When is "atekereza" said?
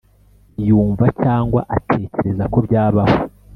1.77-2.43